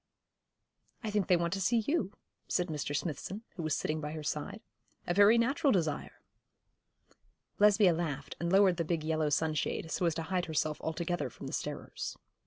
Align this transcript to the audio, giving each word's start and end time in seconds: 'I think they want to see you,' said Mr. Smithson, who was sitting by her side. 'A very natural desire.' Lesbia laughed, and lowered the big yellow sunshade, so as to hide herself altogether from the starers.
'I 1.03 1.11
think 1.11 1.27
they 1.27 1.37
want 1.37 1.53
to 1.53 1.61
see 1.61 1.77
you,' 1.85 2.11
said 2.47 2.69
Mr. 2.69 2.95
Smithson, 2.95 3.43
who 3.55 3.61
was 3.61 3.75
sitting 3.75 4.01
by 4.01 4.13
her 4.13 4.23
side. 4.23 4.61
'A 5.05 5.13
very 5.13 5.37
natural 5.37 5.71
desire.' 5.71 6.21
Lesbia 7.59 7.93
laughed, 7.93 8.35
and 8.39 8.51
lowered 8.51 8.77
the 8.77 8.83
big 8.83 9.03
yellow 9.03 9.29
sunshade, 9.29 9.91
so 9.91 10.07
as 10.07 10.15
to 10.15 10.23
hide 10.23 10.45
herself 10.45 10.81
altogether 10.81 11.29
from 11.29 11.45
the 11.45 11.53
starers. 11.53 12.17